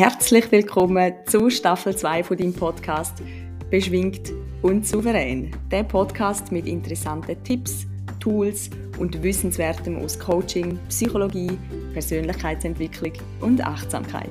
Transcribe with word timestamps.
Herzlich 0.00 0.50
willkommen 0.50 1.12
zu 1.26 1.50
Staffel 1.50 1.94
2 1.94 2.24
von 2.24 2.38
deinem 2.38 2.54
Podcast 2.54 3.22
Beschwingt 3.70 4.32
und 4.62 4.86
souverän. 4.86 5.50
Der 5.70 5.82
Podcast 5.82 6.50
mit 6.50 6.66
interessanten 6.66 7.36
Tipps, 7.44 7.84
Tools 8.18 8.70
und 8.98 9.22
Wissenswertem 9.22 9.98
aus 10.02 10.18
Coaching, 10.18 10.78
Psychologie, 10.88 11.50
Persönlichkeitsentwicklung 11.92 13.12
und 13.42 13.62
Achtsamkeit. 13.62 14.30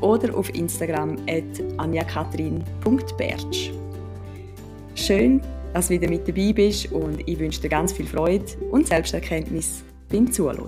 oder 0.00 0.36
auf 0.36 0.54
Instagram 0.54 1.16
at 1.28 1.60
anjakatrin.bertsch. 1.76 3.70
Schön, 4.94 5.40
dass 5.74 5.88
du 5.88 5.94
wieder 5.94 6.08
mit 6.08 6.28
dabei 6.28 6.52
bist 6.52 6.92
und 6.92 7.26
ich 7.26 7.36
wünsche 7.38 7.62
dir 7.62 7.68
ganz 7.68 7.92
viel 7.92 8.06
Freude 8.06 8.44
und 8.70 8.86
Selbsterkenntnis 8.86 9.82
beim 10.08 10.30
Zuhören. 10.30 10.60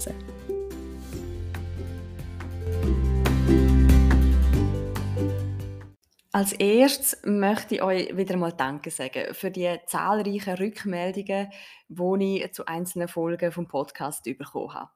Als 6.35 6.55
erstes 6.55 7.21
möchte 7.25 7.75
ich 7.75 7.83
euch 7.83 8.17
wieder 8.17 8.39
mal 8.39 8.53
Danke 8.53 8.91
sagen 8.91 9.35
für 9.35 9.51
die 9.51 9.79
zahlreichen 9.85 10.55
Rückmeldungen, 10.55 11.51
die 11.89 12.43
ich 12.43 12.53
zu 12.55 12.65
einzelnen 12.65 13.09
Folgen 13.09 13.53
vom 13.53 13.69
Podcast 13.69 14.25
bekommen 14.25 14.73
habe. 14.73 14.91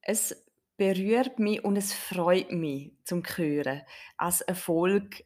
Es 0.00 0.46
berührt 0.78 1.38
mich 1.38 1.62
und 1.62 1.76
es 1.76 1.92
freut 1.92 2.52
mich 2.52 2.92
zum 3.04 3.22
Hören, 3.22 3.82
als 4.16 4.40
Erfolg, 4.40 5.24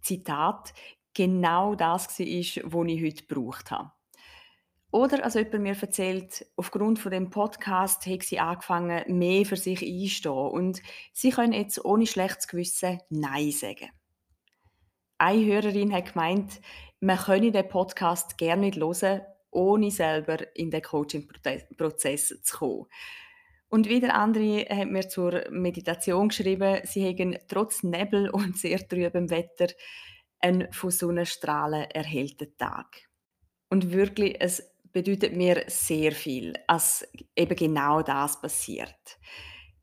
Zitat, 0.00 0.72
genau 1.12 1.74
das 1.74 2.18
war, 2.18 2.26
was 2.26 2.90
ich 2.90 3.02
heute 3.04 3.26
gebraucht 3.26 3.70
habe. 3.70 3.92
Oder 4.92 5.22
als 5.24 5.34
jemand 5.34 5.60
mir 5.60 5.76
erzählt, 5.78 6.46
aufgrund 6.56 6.98
von 6.98 7.12
dem 7.12 7.28
Podcast 7.28 8.06
hat 8.06 8.22
sie 8.22 8.40
angefangen, 8.40 9.18
mehr 9.18 9.44
für 9.44 9.56
sich 9.56 9.82
einzustehen 9.82 10.32
und 10.32 10.82
sie 11.12 11.32
können 11.32 11.52
jetzt 11.52 11.84
ohne 11.84 12.06
schlechtes 12.06 12.48
Gewissen 12.48 12.98
Nein 13.10 13.50
sagen 13.52 13.90
eine 15.20 15.44
Hörerin 15.44 15.92
hat 15.92 16.14
gemeint, 16.14 16.60
man 17.00 17.18
könne 17.18 17.52
den 17.52 17.68
Podcast 17.68 18.38
gerne 18.38 18.62
nicht 18.62 18.78
hören, 18.78 19.20
ohne 19.50 19.90
selber 19.90 20.38
in 20.56 20.70
den 20.70 20.82
Coaching-Prozess 20.82 22.40
zu 22.42 22.56
kommen. 22.56 22.86
Und 23.68 23.88
wieder 23.88 24.14
andere 24.14 24.64
hat 24.68 24.88
mir 24.88 25.08
zur 25.08 25.44
Meditation 25.50 26.28
geschrieben, 26.28 26.80
sie 26.84 27.04
hätten 27.04 27.38
trotz 27.48 27.82
Nebel 27.82 28.30
und 28.32 28.56
sehr 28.56 28.86
trübem 28.88 29.30
Wetter 29.30 29.68
einen 30.40 30.72
von 30.72 30.90
Sonnenstrahlen 30.90 31.90
erhellten 31.90 32.56
Tag. 32.56 33.08
Und 33.68 33.92
wirklich, 33.92 34.36
es 34.40 34.74
bedeutet 34.90 35.36
mir 35.36 35.64
sehr 35.66 36.12
viel, 36.12 36.54
dass 36.66 37.06
eben 37.36 37.54
genau 37.54 38.02
das 38.02 38.40
passiert. 38.40 39.18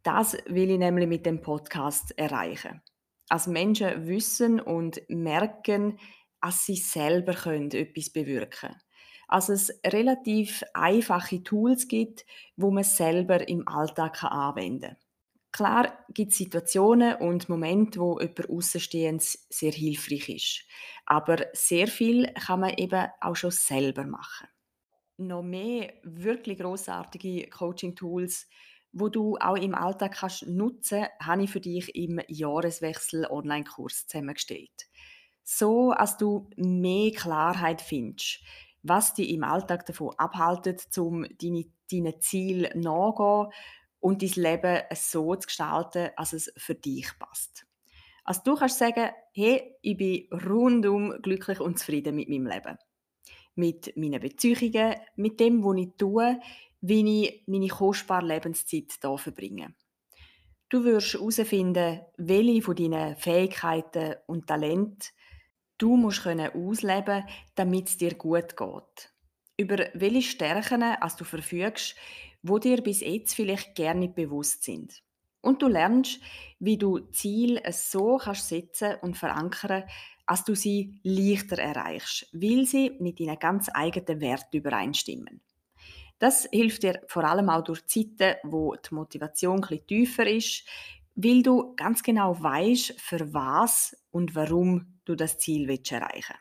Das 0.01 0.35
will 0.47 0.71
ich 0.71 0.79
nämlich 0.79 1.07
mit 1.07 1.25
dem 1.25 1.41
Podcast 1.41 2.17
erreichen 2.17 2.81
als 3.29 3.47
Menschen 3.47 4.07
wissen 4.07 4.59
und 4.59 5.01
merken, 5.09 5.99
dass 6.41 6.65
sie 6.65 6.75
selber 6.75 7.33
können 7.33 7.71
etwas 7.71 8.09
bewirken 8.09 8.51
können. 8.51 8.81
Also 9.27 9.53
es 9.53 9.81
relativ 9.85 10.63
einfache 10.73 11.43
Tools 11.43 11.87
gibt, 11.87 12.25
wo 12.55 12.71
man 12.71 12.85
selber 12.85 13.47
im 13.47 13.67
Alltag 13.67 14.23
anwenden 14.23 14.95
kann. 14.95 14.97
Klar 15.51 16.05
gibt 16.13 16.31
es 16.33 16.37
Situationen 16.37 17.15
und 17.15 17.49
Momente, 17.49 17.99
wo 17.99 18.19
jemand 18.19 18.49
Außenstehendes 18.49 19.47
sehr 19.49 19.71
hilfreich 19.71 20.29
ist. 20.29 20.65
Aber 21.05 21.47
sehr 21.53 21.87
viel 21.87 22.31
kann 22.33 22.59
man 22.59 22.75
eben 22.75 23.07
auch 23.21 23.35
schon 23.35 23.51
selber 23.51 24.05
machen. 24.05 24.47
Noch 25.17 25.41
mehr 25.41 25.93
wirklich 26.03 26.59
großartige 26.59 27.49
Coaching-Tools 27.49 28.47
wo 28.91 29.09
du 29.09 29.37
auch 29.37 29.55
im 29.55 29.75
Alltag 29.75 30.15
kannst 30.15 30.47
nutzen, 30.47 31.05
habe 31.21 31.43
ich 31.43 31.51
für 31.51 31.59
dich 31.59 31.95
im 31.95 32.19
Jahreswechsel 32.27 33.25
Online-Kurs 33.25 34.07
zusammengestellt. 34.07 34.87
So, 35.43 35.91
als 35.91 36.17
du 36.17 36.49
mehr 36.57 37.11
Klarheit 37.11 37.81
findest, 37.81 38.41
was 38.83 39.13
dich 39.13 39.29
im 39.29 39.43
Alltag 39.43 39.85
davon 39.85 40.13
abhaltet, 40.17 40.85
um 40.97 41.25
deine, 41.41 41.65
deine 41.91 42.19
Ziele 42.19 42.71
nachzugehen 42.75 43.51
und 43.99 44.21
dein 44.21 44.43
Leben 44.43 44.83
so 44.93 45.35
zu 45.35 45.47
gestalten, 45.47 46.09
dass 46.17 46.33
es 46.33 46.51
für 46.57 46.75
dich 46.75 47.07
passt. 47.19 47.65
Also 48.23 48.41
du 48.43 48.55
kannst 48.55 48.77
sagen, 48.77 49.09
hey, 49.33 49.75
ich 49.81 49.97
bin 49.97 50.27
rundum 50.31 51.21
glücklich 51.21 51.61
und 51.61 51.79
zufrieden 51.79 52.15
mit 52.15 52.27
meinem 52.29 52.47
Leben. 52.47 52.77
Mit 53.55 53.95
meinen 53.95 54.19
Beziehungen, 54.19 54.95
mit 55.15 55.39
dem, 55.39 55.63
was 55.63 55.77
ich 55.77 55.93
tue, 55.97 56.39
wie 56.81 57.23
ich 57.23 57.43
meine 57.47 57.67
kostbare 57.67 58.25
Lebenszeit 58.25 58.93
hier 59.01 59.17
verbringe. 59.17 59.73
Du 60.69 60.83
wirst 60.83 61.13
herausfinden, 61.13 62.01
welche 62.17 62.61
von 62.61 62.75
deinen 62.75 63.15
Fähigkeiten 63.15 64.15
und 64.27 64.47
Talenten 64.47 65.09
du 65.77 65.95
musst 65.95 66.23
können 66.23 66.49
damit 67.55 67.87
es 67.87 67.97
dir 67.97 68.15
gut 68.15 68.57
geht. 68.57 69.13
Über 69.57 69.87
welche 69.93 70.21
Stärken 70.21 70.83
als 70.83 71.15
du 71.15 71.23
verfügst, 71.23 71.95
wo 72.43 72.59
dir 72.59 72.81
bis 72.81 73.01
jetzt 73.01 73.35
vielleicht 73.35 73.75
gerne 73.75 74.01
nicht 74.01 74.15
bewusst 74.15 74.63
sind. 74.63 75.03
Und 75.41 75.61
du 75.61 75.67
lernst, 75.67 76.19
wie 76.59 76.77
du 76.77 76.99
Ziele 77.11 77.61
so 77.71 78.17
kannst 78.17 78.49
setzen 78.49 78.95
und 79.01 79.17
verankern, 79.17 79.83
als 80.25 80.43
du 80.43 80.55
sie 80.55 80.99
leichter 81.03 81.57
erreichst, 81.57 82.27
weil 82.33 82.65
sie 82.65 82.97
mit 82.99 83.19
deinen 83.19 83.39
ganz 83.39 83.69
eigenen 83.73 84.19
Werten 84.19 84.57
übereinstimmen. 84.57 85.41
Das 86.19 86.47
hilft 86.51 86.83
dir 86.83 87.01
vor 87.07 87.23
allem 87.23 87.49
auch 87.49 87.63
durch 87.63 87.85
Zeiten, 87.85 88.35
wo 88.43 88.75
die 88.75 88.93
Motivation 88.93 89.63
etwas 89.63 89.85
tiefer 89.87 90.27
ist, 90.27 90.65
weil 91.15 91.43
du 91.43 91.75
ganz 91.75 92.03
genau 92.03 92.41
weißt, 92.41 92.99
für 92.99 93.33
was 93.33 93.95
und 94.11 94.35
warum 94.35 94.99
du 95.05 95.15
das 95.15 95.37
Ziel 95.37 95.69
erreichen 95.69 95.85
willst. 95.89 96.33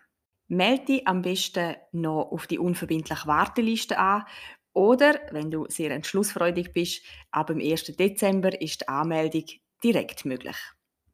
Melde 0.48 0.84
dich 0.84 1.08
am 1.08 1.22
besten 1.22 1.76
noch 1.92 2.30
auf 2.30 2.46
die 2.46 2.58
unverbindliche 2.58 3.26
Warteliste 3.26 3.98
an 3.98 4.24
oder, 4.72 5.20
wenn 5.32 5.50
du 5.50 5.66
sehr 5.68 5.90
entschlussfreudig 5.90 6.72
bist, 6.72 7.02
ab 7.30 7.48
dem 7.48 7.60
1. 7.60 7.84
Dezember 7.96 8.60
ist 8.60 8.82
die 8.82 8.88
Anmeldung 8.88 9.44
direkt 9.82 10.24
möglich. 10.24 10.56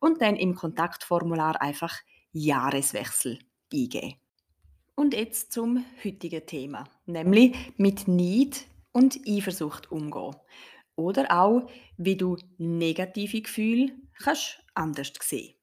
und 0.00 0.20
dann 0.20 0.36
im 0.36 0.54
Kontaktformular 0.54 1.62
einfach 1.62 1.94
Jahreswechsel 2.32 3.38
eingeben. 3.72 4.16
Und 4.94 5.14
jetzt 5.14 5.52
zum 5.52 5.86
heutigen 6.04 6.44
Thema, 6.44 6.84
nämlich 7.06 7.56
mit 7.76 8.08
Neid 8.08 8.66
und 8.92 9.20
Eifersucht 9.26 9.90
umgehen. 9.90 10.36
Oder 10.96 11.30
auch, 11.30 11.66
wie 11.96 12.16
du 12.16 12.36
negative 12.58 13.40
Gefühle 13.40 13.92
kannst 14.22 14.62
anders 14.74 15.14
sehen. 15.20 15.54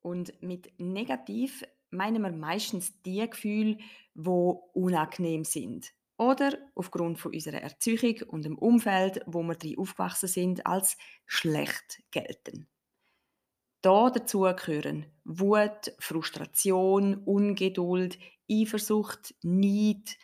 Und 0.00 0.32
mit 0.42 0.72
negativ 0.78 1.62
meinen 1.90 2.22
wir 2.22 2.32
meistens 2.32 3.02
die 3.02 3.28
Gefühle, 3.28 3.76
die 4.14 4.54
unangenehm 4.72 5.44
sind 5.44 5.92
oder 6.16 6.56
aufgrund 6.74 7.18
von 7.18 7.32
unserer 7.32 7.60
Erziehung 7.60 8.22
und 8.28 8.44
dem 8.44 8.58
Umfeld, 8.58 9.20
wo 9.26 9.42
wir 9.42 9.56
drin 9.56 9.78
aufgewachsen 9.78 10.28
sind, 10.28 10.66
als 10.66 10.96
schlecht 11.26 12.02
gelten. 12.10 12.68
Da 13.82 14.10
dazu 14.10 14.40
gehören 14.40 15.06
Wut, 15.24 15.92
Frustration, 15.98 17.16
Ungeduld, 17.24 18.18
Eifersucht, 18.50 19.34
Neid, 19.42 20.16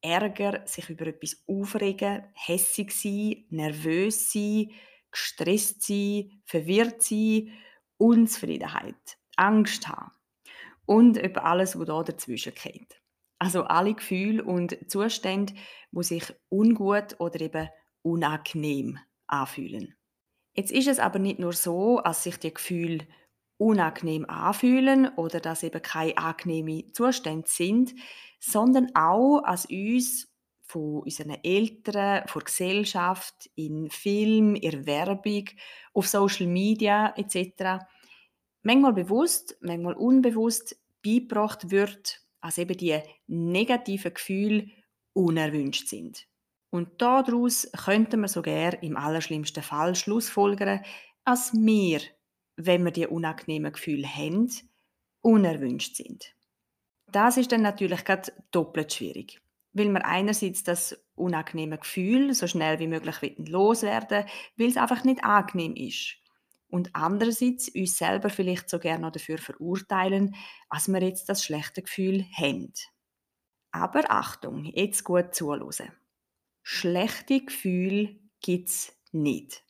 Ärger, 0.00 0.66
sich 0.66 0.90
über 0.90 1.06
etwas 1.06 1.42
aufregen, 1.46 2.24
hässig 2.34 2.92
sein, 2.92 3.44
nervös 3.50 4.32
sein, 4.32 4.70
gestresst 5.10 5.82
sein, 5.82 6.42
verwirrt 6.44 7.02
sein, 7.02 7.52
Unzufriedenheit, 7.98 9.18
Angst 9.36 9.88
haben 9.88 10.10
und 10.86 11.16
über 11.16 11.44
alles, 11.44 11.78
was 11.78 11.86
da 11.86 12.02
dazwischen 12.02 12.54
geht. 12.54 13.00
Also 13.44 13.64
alle 13.64 13.92
Gefühle 13.92 14.42
und 14.42 14.90
Zustände, 14.90 15.52
wo 15.92 16.00
sich 16.00 16.32
ungut 16.48 17.20
oder 17.20 17.42
eben 17.42 17.68
unangenehm 18.00 18.98
anfühlen. 19.26 19.94
Jetzt 20.54 20.72
ist 20.72 20.88
es 20.88 20.98
aber 20.98 21.18
nicht 21.18 21.40
nur 21.40 21.52
so, 21.52 22.00
dass 22.02 22.22
sich 22.22 22.38
die 22.38 22.54
Gefühle 22.54 23.06
unangenehm 23.58 24.24
anfühlen 24.24 25.10
oder 25.16 25.40
dass 25.40 25.62
eben 25.62 25.82
keine 25.82 26.16
angenehmen 26.16 26.94
Zustände 26.94 27.46
sind, 27.46 27.94
sondern 28.40 28.94
auch, 28.94 29.42
dass 29.42 29.66
uns 29.66 30.32
von 30.62 31.02
unseren 31.02 31.36
Eltern, 31.44 32.26
von 32.26 32.40
der 32.40 32.46
Gesellschaft, 32.46 33.50
in 33.56 33.90
Film, 33.90 34.54
in 34.54 34.86
Werbung, 34.86 35.50
auf 35.92 36.08
Social 36.08 36.46
Media 36.46 37.12
etc. 37.14 37.84
manchmal 38.62 38.94
bewusst, 38.94 39.58
manchmal 39.60 39.96
unbewusst 39.96 40.80
beigebracht 41.04 41.70
wird, 41.70 42.23
als 42.44 42.58
eben 42.58 42.76
die 42.76 43.00
negativen 43.26 44.12
Gefühle 44.12 44.66
unerwünscht 45.14 45.88
sind. 45.88 46.26
Und 46.68 47.00
daraus 47.00 47.70
könnte 47.72 48.18
man 48.18 48.28
sogar 48.28 48.82
im 48.82 48.98
allerschlimmsten 48.98 49.62
Fall 49.62 49.94
schlussfolgern, 49.94 50.82
als 51.24 51.54
wir, 51.54 52.00
wenn 52.56 52.84
wir 52.84 52.90
die 52.90 53.06
unangenehmen 53.06 53.72
Gefühle 53.72 54.06
haben, 54.06 54.50
unerwünscht 55.22 55.96
sind. 55.96 56.34
Das 57.10 57.38
ist 57.38 57.50
dann 57.50 57.62
natürlich 57.62 58.04
gerade 58.04 58.30
doppelt 58.50 58.92
schwierig, 58.92 59.40
weil 59.72 59.88
wir 59.88 60.04
einerseits 60.04 60.64
das 60.64 61.02
unangenehme 61.14 61.78
Gefühl 61.78 62.34
so 62.34 62.46
schnell 62.46 62.78
wie 62.78 62.88
möglich 62.88 63.36
loswerden 63.38 64.26
weil 64.58 64.68
es 64.68 64.76
einfach 64.76 65.02
nicht 65.04 65.24
angenehm 65.24 65.76
ist. 65.76 66.16
Und 66.68 66.90
andererseits 66.94 67.68
uns 67.68 67.98
selber 67.98 68.30
vielleicht 68.30 68.68
so 68.68 68.78
gerne 68.78 69.10
dafür 69.10 69.38
verurteilen, 69.38 70.34
als 70.68 70.88
wir 70.88 71.02
jetzt 71.02 71.28
das 71.28 71.44
schlechte 71.44 71.82
Gefühl 71.82 72.24
haben. 72.36 72.72
Aber 73.70 74.10
Achtung, 74.10 74.64
jetzt 74.64 75.04
gut 75.04 75.34
zuhören. 75.34 75.92
Schlechte 76.62 77.44
Gefühle 77.44 78.16
gibt 78.40 78.68
es 78.68 78.92
nicht. 79.12 79.64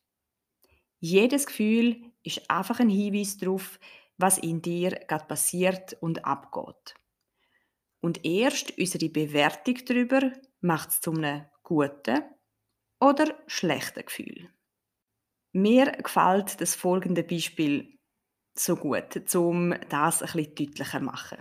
Jedes 1.00 1.46
Gefühl 1.46 2.12
ist 2.22 2.50
einfach 2.50 2.80
ein 2.80 2.88
Hinweis 2.88 3.36
darauf, 3.36 3.78
was 4.16 4.38
in 4.38 4.62
dir 4.62 4.90
gerade 4.90 5.26
passiert 5.26 5.96
und 6.00 6.24
abgeht. 6.24 6.94
Und 8.00 8.24
erst 8.24 8.78
unsere 8.78 9.08
Bewertung 9.08 9.76
darüber 9.86 10.32
macht 10.60 10.90
es 10.90 11.00
zu 11.00 11.12
einem 11.12 11.46
guten 11.62 12.22
oder 13.00 13.34
schlechten 13.46 14.04
Gefühl. 14.04 14.50
Mir 15.56 15.92
gefällt 15.92 16.60
das 16.60 16.74
folgende 16.74 17.22
Beispiel 17.22 17.96
so 18.56 18.74
gut, 18.74 19.34
um 19.36 19.72
das 19.88 20.18
bisschen 20.18 20.54
deutlicher 20.56 20.98
zu 20.98 21.04
machen. 21.04 21.38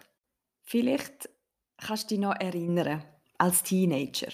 Vielleicht 0.61 1.29
kannst 1.77 2.03
du 2.03 2.07
dich 2.09 2.19
noch 2.19 2.35
erinnern, 2.39 3.03
als 3.39 3.63
Teenager. 3.63 4.31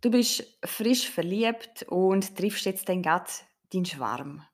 Du 0.00 0.10
bist 0.10 0.58
frisch 0.64 1.08
verliebt 1.08 1.84
und 1.84 2.36
triffst 2.36 2.64
jetzt 2.64 2.88
dann 2.88 3.02
gerade 3.02 3.30
deinen 3.72 3.84
Schwarm. 3.84 4.44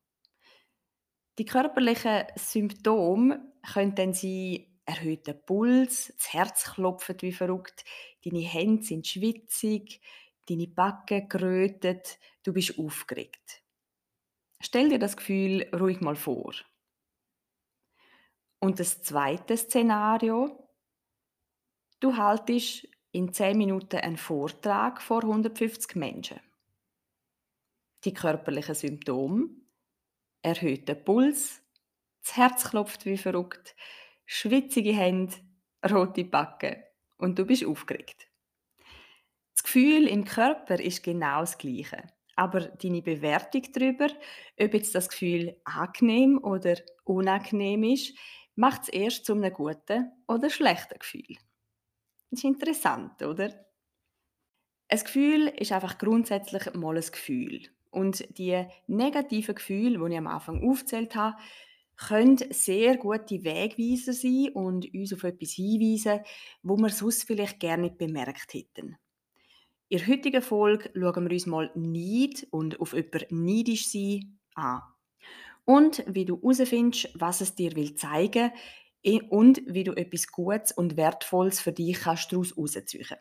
Die 1.38 1.46
körperlichen 1.46 2.24
Symptome 2.36 3.50
können 3.72 3.94
dann 3.94 4.12
sein 4.12 4.66
erhöhter 4.84 5.32
Puls, 5.32 6.12
das 6.18 6.34
Herz 6.34 6.64
klopft 6.74 7.22
wie 7.22 7.32
verrückt, 7.32 7.82
deine 8.26 8.40
Hände 8.40 8.82
sind 8.82 9.06
schwitzig, 9.06 10.02
deine 10.46 10.66
Backen 10.66 11.30
gerötet, 11.30 12.18
du 12.42 12.52
bist 12.52 12.78
aufgeregt. 12.78 13.62
Stell 14.68 14.90
dir 14.90 14.98
das 14.98 15.16
Gefühl 15.16 15.66
ruhig 15.74 16.02
mal 16.02 16.14
vor. 16.14 16.52
Und 18.58 18.78
das 18.78 19.02
zweite 19.02 19.56
Szenario, 19.56 20.68
du 22.00 22.14
haltest 22.14 22.86
in 23.10 23.32
10 23.32 23.56
Minuten 23.56 23.96
einen 23.96 24.18
Vortrag 24.18 25.00
vor 25.00 25.22
150 25.22 25.96
Menschen. 25.96 26.38
Die 28.04 28.12
körperlichen 28.12 28.74
Symptome, 28.74 29.48
erhöhter 30.42 30.96
Puls, 30.96 31.62
das 32.22 32.36
Herz 32.36 32.68
klopft 32.68 33.06
wie 33.06 33.16
verrückt, 33.16 33.74
schwitzige 34.26 34.92
Hände, 34.92 35.34
rote 35.90 36.24
Backen 36.24 36.76
und 37.16 37.38
du 37.38 37.46
bist 37.46 37.64
aufgeregt. 37.64 38.28
Das 39.54 39.62
Gefühl 39.62 40.06
im 40.06 40.26
Körper 40.26 40.78
ist 40.78 41.02
genau 41.02 41.40
das 41.40 41.56
gleiche, 41.56 42.12
aber 42.38 42.60
deine 42.60 43.02
Bewertung 43.02 43.62
darüber, 43.72 44.06
ob 44.58 44.72
jetzt 44.72 44.94
das 44.94 45.08
Gefühl 45.08 45.56
angenehm 45.64 46.38
oder 46.38 46.76
unangenehm 47.04 47.82
ist, 47.82 48.16
macht 48.54 48.82
es 48.82 48.88
erst 48.90 49.26
zu 49.26 49.34
einem 49.34 49.52
guten 49.52 50.12
oder 50.28 50.48
schlechten 50.48 50.98
Gefühl. 50.98 51.36
Das 52.30 52.40
ist 52.40 52.44
interessant, 52.44 53.22
oder? 53.22 53.50
Ein 54.88 55.00
Gefühl 55.00 55.48
ist 55.48 55.72
einfach 55.72 55.98
grundsätzlich 55.98 56.72
mal 56.74 56.96
ein 56.96 57.02
Gefühl. 57.02 57.62
Und 57.90 58.24
die 58.38 58.64
negativen 58.86 59.56
Gefühle, 59.56 59.98
die 59.98 60.12
ich 60.12 60.18
am 60.18 60.26
Anfang 60.28 60.62
aufgezählt 60.62 61.16
habe, 61.16 61.36
können 61.96 62.38
sehr 62.50 62.96
gute 62.98 63.42
Wegweiser 63.42 64.12
sein 64.12 64.50
und 64.54 64.94
uns 64.94 65.12
auf 65.12 65.24
etwas 65.24 65.50
hinweisen, 65.50 66.20
wo 66.62 66.76
wir 66.76 66.90
sonst 66.90 67.24
vielleicht 67.24 67.58
gerne 67.58 67.84
nicht 67.84 67.98
bemerkt 67.98 68.54
hätten. 68.54 68.96
In 69.88 69.98
der 69.98 70.06
heutigen 70.06 70.42
Folge 70.42 70.90
schauen 70.94 71.24
wir 71.28 71.32
uns 71.32 71.46
mal 71.46 71.70
Neid 71.74 72.46
und 72.50 72.80
auf 72.80 72.92
jemanden 72.92 73.26
neidisch 73.30 73.88
sein 73.90 74.38
an. 74.54 74.82
Und 75.64 76.04
wie 76.06 76.24
du 76.24 76.40
herausfindest, 76.40 77.10
was 77.14 77.40
es 77.40 77.54
dir 77.54 77.74
will 77.74 77.94
zeigen 77.94 78.50
und 79.30 79.62
wie 79.66 79.84
du 79.84 79.92
etwas 79.92 80.28
Gutes 80.28 80.72
und 80.72 80.96
Wertvolles 80.96 81.60
für 81.60 81.72
dich 81.72 82.00
kannst 82.00 82.32
daraus 82.32 82.54
herausziehen 82.54 83.16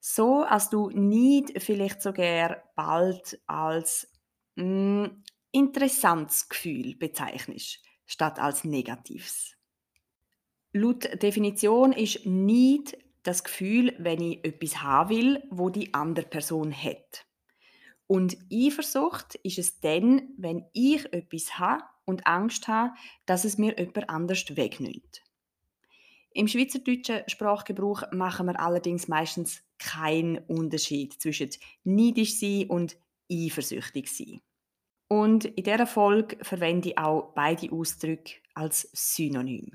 so, 0.00 0.42
als 0.42 0.70
du 0.70 0.90
Neid 0.90 1.62
vielleicht 1.62 2.00
sogar 2.02 2.62
bald 2.74 3.38
als 3.46 4.10
mh, 4.56 4.64
hm, 4.64 5.24
interessantes 5.52 6.48
Gefühl 6.48 6.96
bezeichnest, 6.96 7.80
statt 8.06 8.38
als 8.38 8.64
negatives. 8.64 9.56
Laut 10.72 11.22
Definition 11.22 11.92
ist 11.92 12.24
Neid 12.24 12.96
das 13.22 13.44
Gefühl, 13.44 13.94
wenn 13.98 14.20
ich 14.20 14.44
etwas 14.44 14.82
haben 14.82 15.10
will, 15.10 15.42
wo 15.50 15.70
die 15.70 15.92
andere 15.94 16.26
Person 16.26 16.72
hat. 16.72 17.26
Und 18.06 18.36
Eifersucht 18.52 19.36
ist 19.36 19.58
es 19.58 19.80
dann, 19.80 20.30
wenn 20.36 20.64
ich 20.72 21.12
etwas 21.12 21.58
habe 21.58 21.84
und 22.04 22.26
Angst 22.26 22.66
habe, 22.66 22.92
dass 23.26 23.44
es 23.44 23.56
mir 23.56 23.78
jemand 23.78 24.10
anders 24.10 24.44
wegnimmt. 24.56 25.22
Im 26.32 26.48
schweizerdeutschen 26.48 27.22
Sprachgebrauch 27.28 28.10
machen 28.12 28.46
wir 28.46 28.60
allerdings 28.60 29.08
meistens 29.08 29.62
keinen 29.78 30.38
Unterschied 30.38 31.20
zwischen 31.20 31.50
neidisch 31.84 32.38
sein 32.38 32.66
und 32.68 32.96
eifersüchtig 33.30 34.08
sein. 34.08 34.40
Und 35.08 35.44
in 35.44 35.64
dieser 35.64 35.86
Folge 35.86 36.36
verwende 36.44 36.90
ich 36.90 36.98
auch 36.98 37.32
beide 37.34 37.72
Ausdrücke 37.72 38.34
als 38.54 38.88
Synonym. 38.92 39.72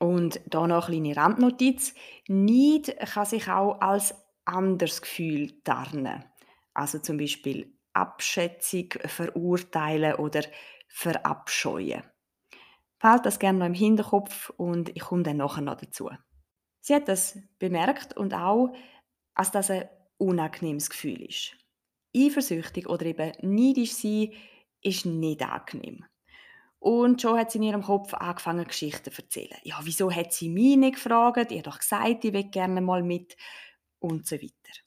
Und 0.00 0.40
da 0.46 0.66
noch 0.66 0.88
eine 0.88 0.96
kleine 0.96 1.16
Randnotiz. 1.16 1.94
Neid 2.26 2.96
kann 2.98 3.26
sich 3.26 3.48
auch 3.48 3.80
als 3.80 4.14
anderes 4.44 5.02
Gefühl 5.02 5.62
tarnen. 5.62 6.24
Also 6.74 6.98
zum 6.98 7.18
Beispiel 7.18 7.72
Abschätzung, 7.92 8.88
verurteilen 9.04 10.14
oder 10.14 10.42
verabscheuen. 10.88 12.02
Behalt 12.98 13.26
das 13.26 13.38
gerne 13.38 13.58
noch 13.58 13.66
im 13.66 13.74
Hinterkopf 13.74 14.50
und 14.56 14.90
ich 14.90 15.02
komme 15.02 15.22
dann 15.22 15.38
nachher 15.38 15.62
noch 15.62 15.76
dazu. 15.76 16.10
Sie 16.80 16.94
hat 16.94 17.08
das 17.08 17.38
bemerkt 17.58 18.16
und 18.16 18.34
auch, 18.34 18.74
als 19.34 19.50
das 19.50 19.70
ein 19.70 19.88
unangenehmes 20.18 20.90
Gefühl 20.90 21.22
ist. 21.22 21.56
Eifersüchtig 22.16 22.88
oder 22.88 23.06
eben 23.06 23.32
neidisch 23.42 23.92
sein 23.92 24.32
ist 24.82 25.06
nicht 25.06 25.42
angenehm. 25.42 26.04
Und 26.80 27.20
schon 27.20 27.38
hat 27.38 27.52
sie 27.52 27.58
in 27.58 27.64
ihrem 27.64 27.82
Kopf 27.82 28.14
angefangen, 28.14 28.66
Geschichten 28.66 29.12
zu 29.12 29.22
erzählen. 29.22 29.58
Ja, 29.64 29.78
wieso 29.82 30.10
hat 30.10 30.32
sie 30.32 30.48
mich 30.48 30.76
nicht 30.76 30.94
gefragt? 30.94 31.52
Ich 31.52 31.58
habe 31.58 31.70
doch 31.70 31.78
gesagt, 31.78 32.24
ich 32.24 32.32
will 32.32 32.44
gerne 32.44 32.80
mal 32.80 33.02
mit. 33.02 33.36
Und 33.98 34.26
so 34.26 34.36
weiter. 34.36 34.80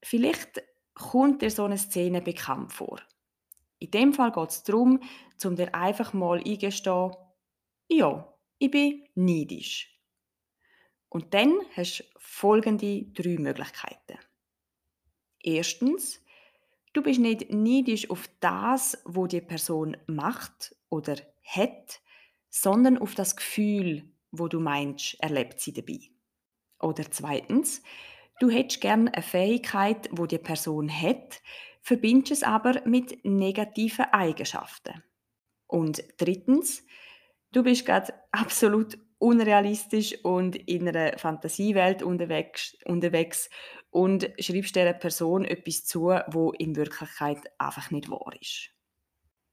Vielleicht 0.00 0.62
kommt 0.94 1.42
dir 1.42 1.50
so 1.50 1.64
eine 1.64 1.76
Szene 1.76 2.22
bekannt 2.22 2.72
vor. 2.72 3.00
In 3.80 3.90
dem 3.90 4.12
Fall 4.12 4.30
geht 4.30 4.50
es 4.50 4.62
darum, 4.62 5.00
um 5.44 5.56
dir 5.56 5.74
einfach 5.74 6.12
mal 6.12 6.38
eingestehen, 6.38 7.16
ja, 7.88 8.32
ich 8.58 8.70
bin 8.70 9.04
neidisch. 9.16 10.00
Und 11.08 11.34
dann 11.34 11.58
hast 11.74 11.98
du 11.98 12.04
folgende 12.18 13.06
drei 13.12 13.36
Möglichkeiten. 13.38 14.18
Erstens, 15.42 16.22
du 16.92 17.02
bist 17.02 17.18
nicht 17.18 17.50
neidisch 17.50 18.08
auf 18.08 18.30
das, 18.38 19.02
wo 19.04 19.26
die 19.26 19.40
Person 19.40 19.96
macht 20.06 20.76
oder 20.90 21.16
hat, 21.56 22.00
sondern 22.48 22.98
auf 22.98 23.14
das 23.14 23.36
Gefühl, 23.36 24.04
wo 24.30 24.48
du 24.48 24.60
meinst, 24.60 25.16
erlebt 25.20 25.60
sie 25.60 25.72
dabei. 25.72 26.00
Oder 26.80 27.10
zweitens, 27.10 27.82
du 28.40 28.50
hättest 28.50 28.80
gerne 28.80 29.12
eine 29.12 29.22
Fähigkeit, 29.22 30.08
wo 30.12 30.26
die 30.26 30.38
Person 30.38 30.90
hat, 30.90 31.42
verbindest 31.82 32.32
es 32.32 32.42
aber 32.42 32.82
mit 32.86 33.24
negativen 33.24 34.06
Eigenschaften. 34.06 35.02
Und 35.66 36.02
drittens, 36.18 36.84
du 37.52 37.62
bist 37.62 37.86
gerade 37.86 38.12
absolut 38.32 38.98
unrealistisch 39.18 40.24
und 40.24 40.56
in 40.56 40.88
einer 40.88 41.18
Fantasiewelt 41.18 42.02
unterwegs, 42.02 42.76
unterwegs 42.86 43.50
und 43.90 44.30
schreibst 44.38 44.74
dieser 44.74 44.94
Person 44.94 45.44
etwas 45.44 45.84
zu, 45.84 46.14
wo 46.28 46.52
in 46.52 46.74
Wirklichkeit 46.74 47.38
einfach 47.58 47.90
nicht 47.90 48.08
wahr 48.08 48.32
ist. 48.40 48.70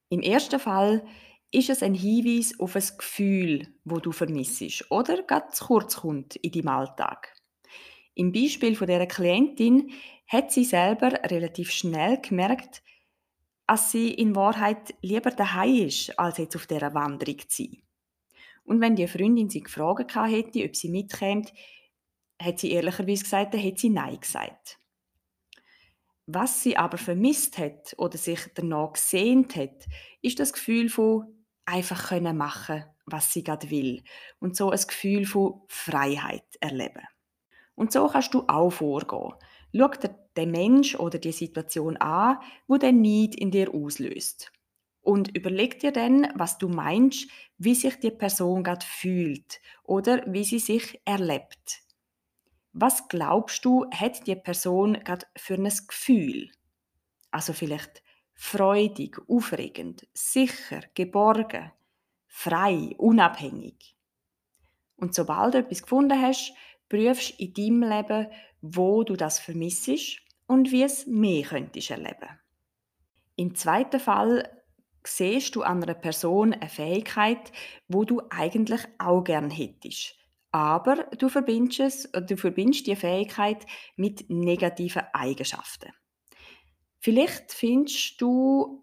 Im 0.08 0.22
ersten 0.22 0.58
Fall 0.58 1.06
ist 1.50 1.70
es 1.70 1.82
ein 1.82 1.94
Hinweis 1.94 2.58
auf 2.60 2.76
ein 2.76 2.98
Gefühl, 2.98 3.68
wo 3.84 3.98
du 3.98 4.12
vermissest 4.12 4.90
oder 4.90 5.22
ganz 5.22 5.60
kurz 5.60 5.96
kommt 5.96 6.36
in 6.36 6.52
deinem 6.52 6.68
Alltag. 6.68 7.34
Im 8.14 8.32
Beispiel 8.32 8.76
von 8.76 8.86
der 8.86 9.06
Klientin 9.06 9.92
hat 10.26 10.52
sie 10.52 10.64
selber 10.64 11.12
relativ 11.30 11.70
schnell 11.70 12.20
gemerkt, 12.20 12.82
dass 13.66 13.92
sie 13.92 14.10
in 14.10 14.34
Wahrheit 14.34 14.94
lieber 15.02 15.30
daheim 15.30 15.86
ist, 15.86 16.18
als 16.18 16.38
jetzt 16.38 16.56
auf 16.56 16.66
dieser 16.66 16.94
Wanderung 16.94 17.38
zu 17.48 17.62
sein. 17.62 17.82
Und 18.64 18.80
wenn 18.80 18.96
die 18.96 19.06
Freundin 19.06 19.48
sie 19.48 19.62
gefragt 19.62 20.14
hätte, 20.14 20.64
ob 20.64 20.76
sie 20.76 20.88
mitkommt, 20.90 21.52
hat 22.40 22.58
sie 22.58 22.72
ehrlicherweise 22.72 23.22
gesagt, 23.22 23.54
dann 23.54 23.60
hätte 23.60 23.80
sie 23.80 23.90
Nein 23.90 24.20
gesagt. 24.20 24.78
Was 26.26 26.62
sie 26.62 26.76
aber 26.76 26.98
vermisst 26.98 27.56
hat 27.56 27.94
oder 27.96 28.18
sich 28.18 28.40
danach 28.54 28.92
gesehnt 28.92 29.56
hat, 29.56 29.86
ist 30.20 30.38
das 30.38 30.52
Gefühl 30.52 30.90
von 30.90 31.37
einfach 31.68 32.08
können 32.08 32.36
machen, 32.36 32.84
was 33.06 33.32
sie 33.32 33.44
gerade 33.44 33.70
will 33.70 34.02
und 34.40 34.56
so 34.56 34.70
ein 34.70 34.80
Gefühl 34.80 35.26
von 35.26 35.62
Freiheit 35.68 36.44
erleben. 36.60 37.02
Und 37.74 37.92
so 37.92 38.08
kannst 38.08 38.34
du 38.34 38.44
auch 38.48 38.70
vorgehen. 38.70 39.34
Schau 39.74 39.88
dir 39.88 40.18
den 40.36 40.50
Mensch 40.50 40.94
oder 40.96 41.18
die 41.18 41.32
Situation 41.32 41.96
an, 41.98 42.38
wo 42.66 42.76
der 42.76 42.92
Neid 42.92 43.34
in 43.34 43.50
dir 43.50 43.72
auslöst. 43.72 44.50
Und 45.00 45.36
überleg 45.36 45.78
dir 45.78 45.92
dann, 45.92 46.32
was 46.34 46.58
du 46.58 46.68
meinst, 46.68 47.30
wie 47.56 47.74
sich 47.74 47.98
die 48.00 48.10
Person 48.10 48.64
gerade 48.64 48.84
fühlt 48.84 49.60
oder 49.84 50.22
wie 50.26 50.44
sie 50.44 50.58
sich 50.58 51.00
erlebt. 51.04 51.82
Was 52.72 53.08
glaubst 53.08 53.64
du, 53.64 53.86
hat 53.90 54.26
die 54.26 54.36
Person 54.36 54.94
gerade 55.04 55.26
für 55.36 55.54
ein 55.54 55.70
Gefühl? 55.86 56.50
Also 57.30 57.52
vielleicht 57.52 58.02
freudig, 58.40 59.18
aufregend, 59.28 60.06
sicher, 60.14 60.80
geborgen, 60.94 61.72
frei, 62.28 62.94
unabhängig. 62.96 63.96
Und 64.96 65.12
sobald 65.12 65.54
du 65.54 65.58
etwas 65.58 65.82
gefunden 65.82 66.22
hast, 66.22 66.54
prüfst 66.88 67.38
in 67.40 67.52
deinem 67.52 67.82
Leben, 67.82 68.28
wo 68.62 69.02
du 69.02 69.16
das 69.16 69.40
vermissest 69.40 70.20
und 70.46 70.70
wie 70.70 70.84
es 70.84 71.06
mehr 71.06 71.42
könntest 71.42 71.90
erleben. 71.90 72.38
Im 73.34 73.56
zweiten 73.56 74.00
Fall 74.00 74.48
siehst 75.04 75.56
du 75.56 75.62
an 75.62 75.82
einer 75.82 75.94
Person 75.94 76.52
eine 76.54 76.68
Fähigkeit, 76.68 77.52
wo 77.88 78.04
du 78.04 78.22
eigentlich 78.30 78.82
auch 78.98 79.22
gern 79.22 79.50
hättest. 79.50 80.14
Aber 80.52 81.08
du 81.18 81.28
verbindest, 81.28 81.80
es, 81.80 82.26
du 82.26 82.36
verbindest 82.36 82.86
die 82.86 82.96
Fähigkeit 82.96 83.66
mit 83.96 84.30
negativen 84.30 85.02
Eigenschaften. 85.12 85.92
Vielleicht 87.00 87.52
findest 87.52 88.20
du, 88.20 88.82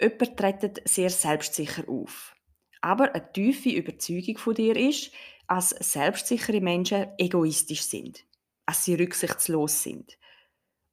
jemand 0.00 0.36
tritt 0.36 0.82
sehr 0.88 1.10
selbstsicher 1.10 1.88
auf. 1.88 2.34
Aber 2.80 3.14
eine 3.14 3.32
tiefe 3.32 3.70
Überzeugung 3.70 4.38
von 4.38 4.54
dir 4.54 4.76
ist, 4.76 5.12
dass 5.48 5.70
selbstsichere 5.70 6.60
Menschen 6.60 7.08
egoistisch 7.18 7.82
sind, 7.82 8.24
dass 8.66 8.84
sie 8.84 8.94
rücksichtslos 8.94 9.82
sind. 9.82 10.18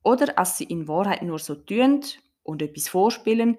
Oder 0.04 0.28
dass 0.28 0.58
sie 0.58 0.66
in 0.66 0.88
Wahrheit 0.88 1.22
nur 1.22 1.40
so 1.40 1.56
tun 1.56 2.04
und 2.44 2.62
etwas 2.62 2.90
vorspielen 2.90 3.58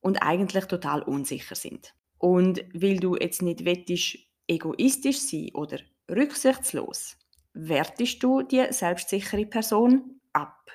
und 0.00 0.22
eigentlich 0.22 0.64
total 0.66 1.02
unsicher 1.02 1.54
sind. 1.54 1.94
Und 2.18 2.64
weil 2.72 2.98
du 2.98 3.16
jetzt 3.16 3.42
nicht 3.42 3.64
wettest, 3.64 4.18
egoistisch 4.46 5.20
sein 5.20 5.50
oder 5.54 5.78
rücksichtslos, 6.10 7.16
wertest 7.54 8.22
du 8.22 8.42
die 8.42 8.66
selbstsichere 8.70 9.46
Person 9.46 10.20
ab. 10.32 10.70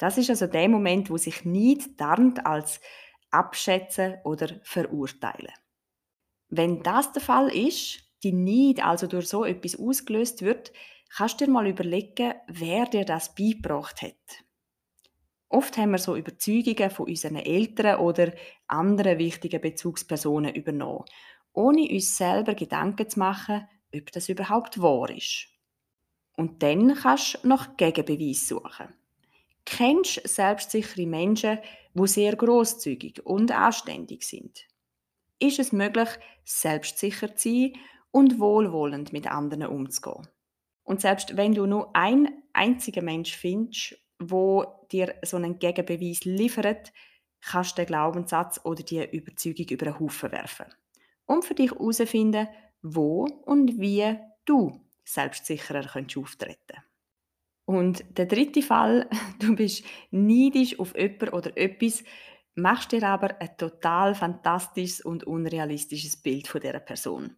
Das 0.00 0.16
ist 0.16 0.30
also 0.30 0.46
der 0.46 0.66
Moment, 0.70 1.10
wo 1.10 1.18
sich 1.18 1.44
nicht 1.44 1.98
tarnt 1.98 2.46
als 2.46 2.80
abschätzen 3.30 4.14
oder 4.24 4.58
verurteilen. 4.62 5.52
Wenn 6.48 6.82
das 6.82 7.12
der 7.12 7.20
Fall 7.20 7.54
ist, 7.54 8.02
die 8.22 8.32
Neid 8.32 8.82
also 8.82 9.06
durch 9.06 9.28
so 9.28 9.44
etwas 9.44 9.78
ausgelöst 9.78 10.40
wird, 10.40 10.72
kannst 11.14 11.38
du 11.40 11.44
dir 11.44 11.50
mal 11.50 11.66
überlegen, 11.66 12.32
wer 12.48 12.86
dir 12.86 13.04
das 13.04 13.34
beigebracht 13.34 14.00
hat. 14.00 14.44
Oft 15.50 15.76
haben 15.76 15.90
wir 15.90 15.98
so 15.98 16.16
Überzeugungen 16.16 16.90
von 16.90 17.06
unseren 17.06 17.36
Eltern 17.36 18.00
oder 18.00 18.32
anderen 18.68 19.18
wichtigen 19.18 19.60
Bezugspersonen 19.60 20.54
übernommen, 20.54 21.04
ohne 21.52 21.86
uns 21.90 22.16
selber 22.16 22.54
Gedanken 22.54 23.10
zu 23.10 23.18
machen, 23.18 23.68
ob 23.94 24.10
das 24.12 24.30
überhaupt 24.30 24.80
wahr 24.80 25.10
ist. 25.10 25.48
Und 26.36 26.62
dann 26.62 26.94
kannst 26.94 27.44
du 27.44 27.48
nach 27.48 27.76
Gegenbeweis 27.76 28.48
suchen. 28.48 28.94
Kennst 29.64 30.26
selbstsichere 30.28 31.06
Menschen, 31.06 31.58
wo 31.94 32.06
sehr 32.06 32.36
großzügig 32.36 33.24
und 33.24 33.52
anständig 33.52 34.24
sind? 34.24 34.66
Ist 35.38 35.58
es 35.58 35.72
möglich, 35.72 36.08
selbstsicher 36.44 37.34
zu 37.36 37.48
sein 37.48 37.72
und 38.10 38.38
wohlwollend 38.40 39.12
mit 39.12 39.26
anderen 39.26 39.66
umzugehen? 39.66 40.28
Und 40.84 41.00
selbst 41.00 41.36
wenn 41.36 41.54
du 41.54 41.66
nur 41.66 41.94
ein 41.94 42.42
einziger 42.52 43.02
Mensch 43.02 43.36
findest, 43.36 43.96
wo 44.18 44.64
dir 44.92 45.14
so 45.22 45.36
einen 45.36 45.58
Gegenbeweis 45.58 46.24
liefert, 46.24 46.92
kannst 47.40 47.72
du 47.72 47.82
den 47.82 47.86
Glaubenssatz 47.86 48.60
oder 48.64 48.82
die 48.82 49.08
Überzeugung 49.10 49.66
über 49.68 49.86
den 49.86 49.98
Haufen 49.98 50.32
werfen. 50.32 50.66
Um 51.26 51.42
für 51.42 51.54
dich 51.54 51.70
herauszufinden, 51.70 52.48
wo 52.82 53.24
und 53.44 53.80
wie 53.80 54.18
du 54.44 54.80
selbstsicherer 55.04 55.86
auftreten 55.86 56.58
kannst. 56.66 56.89
Und 57.70 58.04
der 58.18 58.26
dritte 58.26 58.62
Fall, 58.62 59.08
du 59.38 59.54
bist 59.54 59.84
neidisch 60.10 60.80
auf 60.80 60.96
jemanden 60.96 61.28
oder 61.28 61.56
etwas, 61.56 62.02
machst 62.56 62.90
dir 62.90 63.04
aber 63.04 63.40
ein 63.40 63.56
total 63.56 64.16
fantastisches 64.16 65.02
und 65.02 65.22
unrealistisches 65.22 66.16
Bild 66.20 66.48
von 66.48 66.60
dieser 66.60 66.80
Person. 66.80 67.36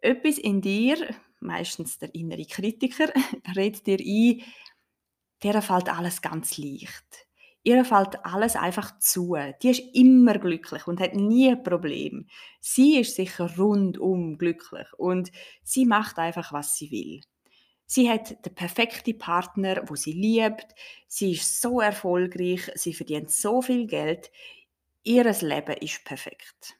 Etwas 0.00 0.38
in 0.38 0.60
dir, 0.60 0.96
meistens 1.38 1.98
der 1.98 2.12
innere 2.16 2.44
Kritiker, 2.46 3.12
redet 3.56 3.86
dir 3.86 3.98
ein, 4.00 4.42
der 5.44 5.62
fällt 5.62 5.88
alles 5.88 6.20
ganz 6.20 6.58
leicht. 6.58 7.28
Ihr 7.62 7.84
fällt 7.84 8.24
alles 8.24 8.56
einfach 8.56 8.98
zu. 8.98 9.36
Die 9.62 9.70
ist 9.70 9.84
immer 9.94 10.36
glücklich 10.40 10.88
und 10.88 10.98
hat 10.98 11.14
nie 11.14 11.48
ein 11.48 11.62
Problem. 11.62 12.26
Sie 12.58 12.98
ist 12.98 13.14
sicher 13.14 13.54
rundum 13.56 14.36
glücklich 14.36 14.88
und 14.98 15.30
sie 15.62 15.86
macht 15.86 16.18
einfach, 16.18 16.52
was 16.52 16.76
sie 16.76 16.90
will. 16.90 17.20
Sie 17.86 18.10
hat 18.10 18.44
den 18.44 18.54
perfekten 18.54 19.18
Partner, 19.18 19.82
wo 19.86 19.94
sie 19.94 20.12
liebt. 20.12 20.74
Sie 21.06 21.32
ist 21.32 21.60
so 21.60 21.80
erfolgreich, 21.80 22.70
sie 22.74 22.94
verdient 22.94 23.30
so 23.30 23.60
viel 23.62 23.86
Geld. 23.86 24.30
Ihres 25.02 25.42
Leben 25.42 25.76
ist 25.76 26.04
perfekt. 26.04 26.78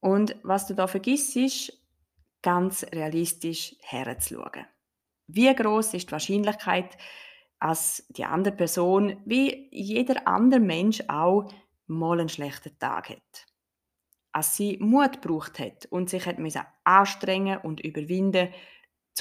Und 0.00 0.36
was 0.42 0.66
du 0.66 0.74
da 0.74 0.86
vergisst, 0.86 1.36
ist, 1.36 1.72
ganz 2.42 2.84
realistisch 2.92 3.74
herzuschauen. 3.80 4.66
Wie 5.26 5.52
groß 5.52 5.94
ist 5.94 6.08
die 6.08 6.12
Wahrscheinlichkeit, 6.12 6.96
dass 7.58 8.04
die 8.10 8.24
andere 8.24 8.54
Person, 8.54 9.20
wie 9.24 9.68
jeder 9.72 10.28
andere 10.28 10.60
Mensch 10.60 11.02
auch, 11.08 11.52
mal 11.86 12.20
einen 12.20 12.28
schlechten 12.28 12.78
Tag 12.78 13.08
hat? 13.08 13.46
Dass 14.32 14.56
sie 14.56 14.76
Mut 14.78 15.22
gebraucht 15.22 15.58
hat 15.58 15.86
und 15.86 16.10
sich 16.10 16.26
hat 16.26 16.36
anstrengen 16.84 17.58
und 17.58 17.80
überwinden 17.80 18.52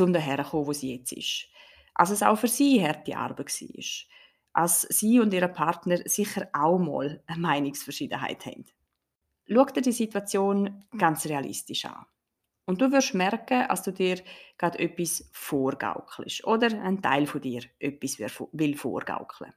um 0.02 0.14
daher 0.14 0.44
zu 0.46 0.66
wo 0.66 0.74
sie 0.74 0.96
jetzt 0.96 1.12
ist. 1.14 1.48
Also 1.94 2.14
es 2.14 2.24
auch 2.24 2.38
für 2.38 2.48
sie 2.48 2.86
harte 2.86 3.16
Arbeit 3.16 3.62
war. 3.62 3.86
Als 4.54 4.82
sie 4.84 5.20
und 5.20 5.34
ihr 5.34 5.48
Partner 5.48 5.98
sicher 6.06 6.48
auch 6.54 6.78
mal 6.78 7.22
eine 7.28 7.40
Meinungsverschiedenheit 7.40 8.46
haben. 8.46 8.66
Schau 9.48 9.66
dir 9.66 9.82
die 9.82 9.92
Situation 9.92 10.86
ganz 10.98 11.26
realistisch 11.26 11.86
an. 11.86 12.06
Und 12.66 12.82
du 12.82 12.92
wirst 12.92 13.14
merken, 13.14 13.68
dass 13.68 13.84
du 13.84 13.92
dir 13.92 14.22
gerade 14.58 14.80
etwas 14.80 15.30
vorgaukelst 15.34 16.46
oder 16.46 16.68
ein 16.82 17.02
Teil 17.02 17.28
von 17.28 17.42
dir 17.42 17.62
etwas 17.80 18.18
will 18.20 18.76
vorgaukeln. 18.76 19.54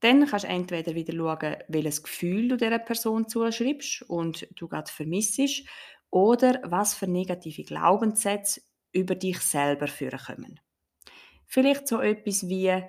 Dann 0.00 0.26
kannst 0.26 0.44
du 0.44 0.48
entweder 0.48 0.94
wieder 0.94 1.14
schauen, 1.14 1.56
welches 1.68 2.02
Gefühl 2.02 2.48
du 2.48 2.56
dieser 2.56 2.78
Person 2.78 3.28
zuschreibst 3.28 4.02
und 4.02 4.46
du 4.56 4.68
gerade 4.68 4.90
vermissest 4.90 5.66
oder 6.10 6.60
was 6.64 6.94
für 6.94 7.06
negative 7.06 7.62
Glaubenssätze 7.62 8.60
über 8.94 9.14
dich 9.14 9.40
selber 9.40 9.88
führen 9.88 10.18
können. 10.18 10.60
Vielleicht 11.46 11.86
so 11.88 12.00
etwas 12.00 12.48
wie 12.48 12.82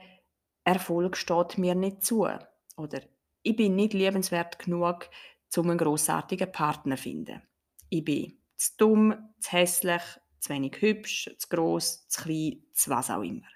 Erfolg 0.63 1.17
steht 1.17 1.57
mir 1.57 1.75
nicht 1.75 2.03
zu 2.03 2.27
oder 2.77 3.01
ich 3.41 3.55
bin 3.55 3.75
nicht 3.75 3.93
liebenswert 3.93 4.59
genug, 4.59 5.09
um 5.55 5.69
einen 5.69 5.77
grossartigen 5.77 6.51
Partner 6.51 6.97
zu 6.97 7.03
finden. 7.03 7.41
Ich 7.89 8.03
bin 8.03 8.37
zu 8.55 8.71
dumm, 8.77 9.33
zu 9.39 9.51
hässlich, 9.51 10.01
zu 10.39 10.49
wenig 10.49 10.81
hübsch, 10.81 11.29
zu 11.37 11.47
gross, 11.49 12.07
zu 12.07 12.23
klein, 12.23 12.63
zu 12.73 12.89
was 12.89 13.09
auch 13.09 13.21
immer. 13.21 13.47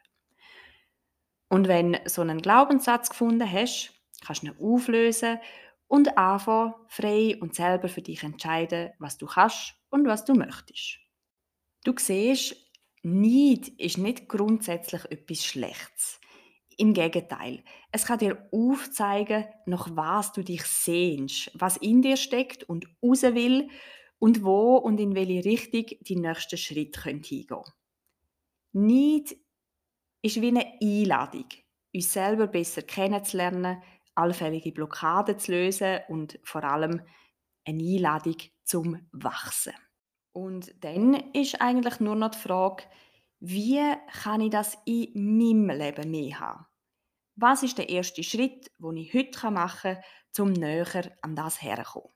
Und 1.50 1.68
wenn 1.68 1.94
du 1.94 2.02
so 2.06 2.22
einen 2.22 2.42
Glaubenssatz 2.42 3.10
gefunden 3.10 3.52
hast, 3.52 3.92
kannst 4.24 4.44
du 4.44 4.48
ihn 4.48 4.56
auflösen 4.60 5.40
und 5.88 6.18
anfangen, 6.18 6.76
frei 6.88 7.38
und 7.42 7.56
selber 7.56 7.90
für 7.90 8.04
dich 8.04 8.24
entscheiden, 8.24 8.92
was 9.00 9.18
du 9.18 9.26
kannst 9.26 9.74
und 9.90 10.06
was 10.06 10.24
du 10.24 10.36
möchtest. 10.36 11.00
Du 11.84 11.94
siehst, 11.98 12.56
Neid 13.04 13.70
ist 13.78 13.98
nicht 13.98 14.28
grundsätzlich 14.28 15.06
etwas 15.06 15.46
Schlechtes. 15.46 16.20
Im 16.78 16.94
Gegenteil, 16.94 17.64
es 17.92 18.06
kann 18.06 18.20
dir 18.20 18.48
aufzeigen, 18.52 19.46
nach 19.66 19.90
was 19.96 20.34
du 20.34 20.44
dich 20.44 20.64
sehnst, 20.64 21.52
was 21.54 21.78
in 21.78 22.02
dir 22.02 22.18
steckt 22.18 22.64
und 22.64 22.88
raus 23.02 23.24
will 23.24 23.70
und 24.18 24.44
wo 24.44 24.76
und 24.78 25.00
in 25.00 25.16
welche 25.16 25.46
Richtung 25.46 25.86
die 26.02 26.16
nächsten 26.18 26.58
Schritte 26.58 27.04
hingehen 27.04 27.48
können. 27.48 27.64
Neid 28.74 29.36
ist 30.22 30.42
wie 30.42 30.50
eine 30.50 30.74
Einladung. 30.82 31.48
uns 31.94 32.14
selber 32.14 32.48
besser 32.48 32.82
kennenzulernen, 32.82 33.82
allfällige 34.16 34.72
Blockaden 34.72 35.40
zu 35.40 35.54
lösen 35.54 36.00
und 36.10 36.40
vor 36.44 36.64
allem 36.64 37.02
eine 37.66 37.84
Einladung 37.84 38.38
zum 38.64 39.08
Wachsen. 39.12 39.74
Und 40.32 40.74
dann 40.84 41.14
ist 41.34 41.62
eigentlich 41.62 42.00
nur 42.00 42.16
noch 42.16 42.32
die 42.32 42.38
Frage, 42.38 42.84
wie 43.40 43.82
kann 44.12 44.42
ich 44.42 44.52
das 44.52 44.78
in 44.86 45.12
meinem 45.16 45.70
Leben 45.70 46.12
mehr 46.12 46.40
haben? 46.40 46.66
Was 47.36 47.64
ist 47.64 47.78
der 47.78 47.90
erste 47.90 48.24
Schritt, 48.24 48.72
den 48.80 48.98
ich 48.98 49.14
heute 49.14 49.52
machen 49.52 49.98
kann, 50.36 50.46
um 50.46 50.54
näher 50.54 51.18
an 51.22 51.36
das 51.36 51.62
herzukommen? 51.62 52.12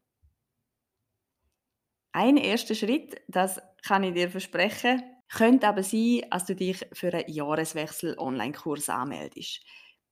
Ein 2.11 2.37
erster 2.37 2.75
Schritt, 2.75 3.21
das 3.27 3.59
kann 3.83 4.03
ich 4.03 4.13
dir 4.13 4.29
versprechen, 4.29 5.03
könnte 5.29 5.67
aber 5.67 5.83
sein, 5.83 6.21
dass 6.29 6.45
du 6.45 6.55
dich 6.55 6.85
für 6.93 7.11
einen 7.13 7.31
Jahreswechsel 7.31 8.17
Online-Kurs 8.19 8.89
anmeldest. 8.89 9.61